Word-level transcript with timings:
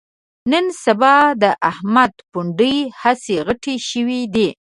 نن 0.51 0.65
سبا 0.83 1.15
د 1.41 1.43
احمد 1.71 2.13
پوندې 2.31 2.75
هسې 3.01 3.35
غټې 3.47 3.75
شوې 3.89 4.21
دي 4.35 4.49